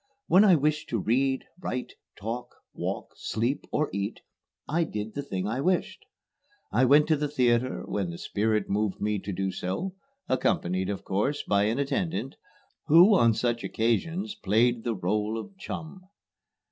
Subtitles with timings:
[0.25, 4.19] When I wished to read, write, talk, walk, sleep, or eat,
[4.67, 6.05] I did the thing I wished.
[6.71, 9.93] I went to the theatre when the spirit moved me to do so,
[10.27, 12.33] accompanied, of course, by an attendant,
[12.87, 16.01] who on such occasions played the rôle of chum.